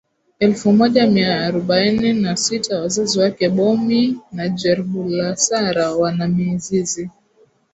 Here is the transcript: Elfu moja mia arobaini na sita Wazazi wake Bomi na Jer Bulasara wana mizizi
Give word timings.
Elfu 0.39 0.71
moja 0.73 1.07
mia 1.07 1.41
arobaini 1.45 2.13
na 2.13 2.37
sita 2.37 2.79
Wazazi 2.81 3.19
wake 3.19 3.49
Bomi 3.49 4.19
na 4.31 4.49
Jer 4.49 4.83
Bulasara 4.83 5.91
wana 5.93 6.27
mizizi 6.27 7.09